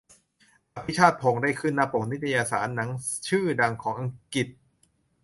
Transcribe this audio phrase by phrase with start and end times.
[0.75, 2.89] "อภิชาติพงศ์" ได้ขึ้นหน้าปกนิตยสารหนัง
[3.29, 4.47] ชื่อดังของอังกฤษ